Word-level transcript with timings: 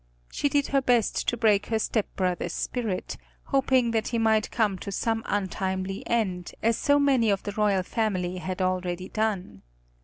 She 0.31 0.49
did 0.49 0.65
her 0.69 0.81
best 0.81 1.27
to 1.29 1.37
break 1.37 1.67
her 1.67 1.77
stepbrother's 1.77 2.53
spirit, 2.53 3.17
hoping 3.43 3.91
that 3.91 4.07
he 4.07 4.17
might 4.17 4.49
come 4.49 4.79
to 4.79 4.91
some 4.91 5.21
untimely 5.27 6.01
end, 6.07 6.53
as 6.63 6.75
so 6.75 6.97
many 6.99 7.29
of 7.29 7.43
the 7.43 7.51
royal 7.51 7.83
family 7.83 8.37
had 8.37 8.63
already 8.63 9.09
done. 9.09 9.61